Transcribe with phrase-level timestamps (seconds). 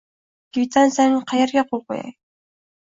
[0.57, 2.13] Kvitansiyaning qayeriga qo'l qo'yay?